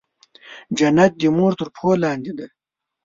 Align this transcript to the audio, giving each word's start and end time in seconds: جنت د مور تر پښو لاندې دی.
جنت 0.77 1.11
د 1.21 1.23
مور 1.37 1.51
تر 1.59 1.67
پښو 1.73 1.91
لاندې 2.03 2.31
دی. 2.37 2.47